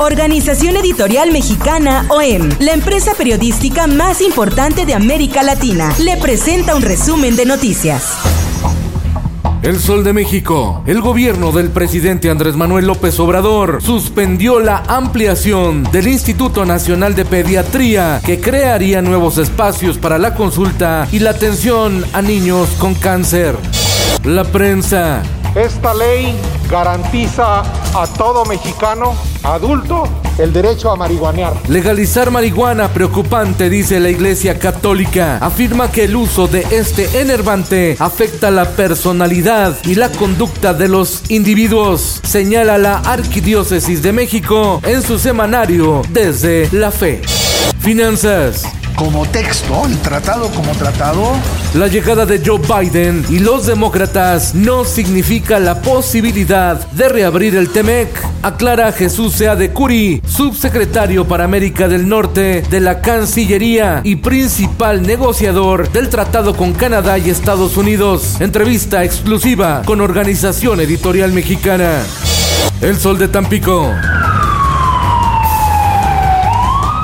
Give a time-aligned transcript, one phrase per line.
[0.00, 6.80] Organización Editorial Mexicana OEM, la empresa periodística más importante de América Latina, le presenta un
[6.80, 8.16] resumen de noticias.
[9.62, 10.82] El Sol de México.
[10.86, 17.26] El gobierno del presidente Andrés Manuel López Obrador suspendió la ampliación del Instituto Nacional de
[17.26, 23.54] Pediatría que crearía nuevos espacios para la consulta y la atención a niños con cáncer.
[24.24, 25.22] La prensa.
[25.54, 26.38] Esta ley
[26.70, 30.04] garantiza a todo mexicano adulto
[30.38, 31.54] el derecho a marihuanear.
[31.68, 35.38] Legalizar marihuana preocupante, dice la Iglesia Católica.
[35.38, 41.28] Afirma que el uso de este enervante afecta la personalidad y la conducta de los
[41.30, 47.22] individuos, señala la Arquidiócesis de México en su semanario Desde la Fe.
[47.80, 51.32] Finanzas como texto, el tratado como tratado.
[51.72, 57.70] La llegada de Joe Biden y los demócratas no significa la posibilidad de reabrir el
[57.70, 58.10] TEMEC,
[58.42, 65.00] aclara Jesús Sea de Curi, subsecretario para América del Norte de la Cancillería y principal
[65.00, 68.38] negociador del tratado con Canadá y Estados Unidos.
[68.38, 72.02] Entrevista exclusiva con Organización Editorial Mexicana.
[72.82, 73.94] El Sol de Tampico.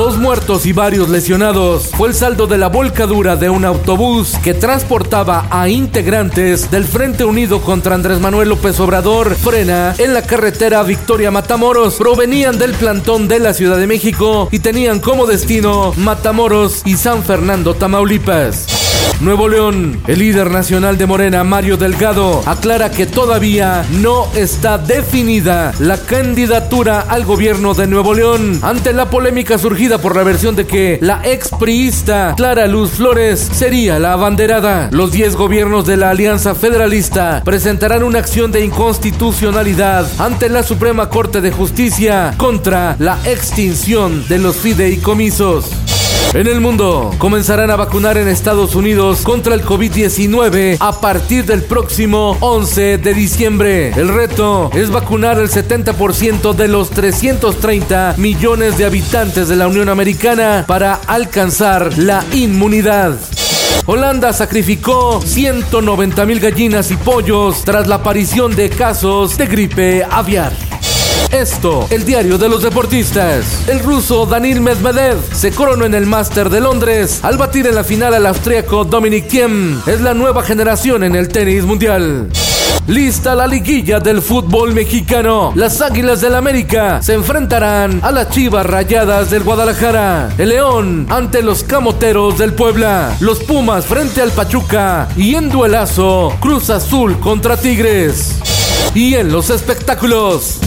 [0.00, 4.54] Dos muertos y varios lesionados fue el saldo de la volcadura de un autobús que
[4.54, 9.34] transportaba a integrantes del Frente Unido contra Andrés Manuel López Obrador.
[9.34, 11.96] Frena en la carretera Victoria Matamoros.
[11.96, 17.22] Provenían del plantón de la Ciudad de México y tenían como destino Matamoros y San
[17.22, 18.89] Fernando, Tamaulipas.
[19.20, 25.74] Nuevo León, el líder nacional de Morena, Mario Delgado, aclara que todavía no está definida
[25.78, 30.66] la candidatura al gobierno de Nuevo León ante la polémica surgida por la versión de
[30.66, 34.88] que la expriista Clara Luz Flores sería la abanderada.
[34.90, 41.10] Los 10 gobiernos de la Alianza Federalista presentarán una acción de inconstitucionalidad ante la Suprema
[41.10, 45.89] Corte de Justicia contra la extinción de los fideicomisos.
[46.32, 51.64] En el mundo, comenzarán a vacunar en Estados Unidos contra el COVID-19 a partir del
[51.64, 53.88] próximo 11 de diciembre.
[53.90, 59.88] El reto es vacunar el 70% de los 330 millones de habitantes de la Unión
[59.88, 63.18] Americana para alcanzar la inmunidad.
[63.86, 70.69] Holanda sacrificó 190 mil gallinas y pollos tras la aparición de casos de gripe aviar.
[71.32, 73.68] Esto, el diario de los deportistas.
[73.68, 77.84] El ruso Danil Medvedev se coronó en el Master de Londres al batir en la
[77.84, 79.80] final al austríaco Dominic Thiem.
[79.86, 82.28] Es la nueva generación en el tenis mundial.
[82.86, 85.52] Lista la liguilla del fútbol mexicano.
[85.54, 90.30] Las Águilas del América se enfrentarán a las Chivas Rayadas del Guadalajara.
[90.38, 93.16] El León ante los Camoteros del Puebla.
[93.20, 95.08] Los Pumas frente al Pachuca.
[95.16, 98.40] Y en duelazo, Cruz Azul contra Tigres.
[98.92, 100.58] Y en los espectáculos.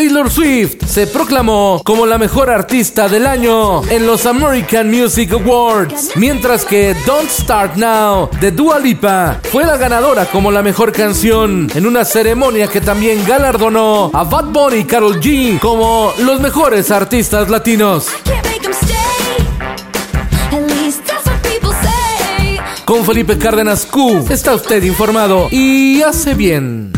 [0.00, 6.12] Taylor Swift se proclamó como la mejor artista del año en los American Music Awards,
[6.16, 11.70] mientras que Don't Start Now de Dua Lipa fue la ganadora como la mejor canción
[11.74, 16.90] en una ceremonia que también galardonó a Bad Bunny y Karol G como los mejores
[16.90, 18.06] artistas latinos.
[22.86, 26.90] Con Felipe Cárdenas Q está usted informado y hace bien.